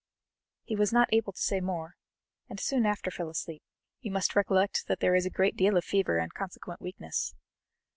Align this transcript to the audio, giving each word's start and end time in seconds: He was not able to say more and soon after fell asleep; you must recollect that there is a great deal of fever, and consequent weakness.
He 0.63 0.75
was 0.75 0.91
not 0.91 1.13
able 1.13 1.31
to 1.31 1.39
say 1.39 1.59
more 1.61 1.93
and 2.49 2.59
soon 2.59 2.87
after 2.87 3.11
fell 3.11 3.29
asleep; 3.29 3.61
you 3.99 4.09
must 4.09 4.35
recollect 4.35 4.87
that 4.87 4.99
there 4.99 5.13
is 5.13 5.27
a 5.27 5.29
great 5.29 5.55
deal 5.55 5.77
of 5.77 5.85
fever, 5.85 6.17
and 6.17 6.33
consequent 6.33 6.81
weakness. 6.81 7.35